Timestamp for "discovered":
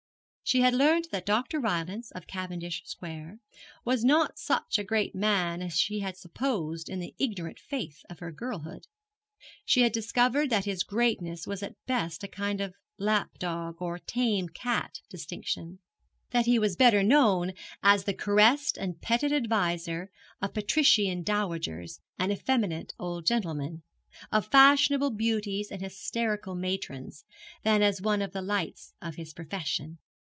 9.93-10.49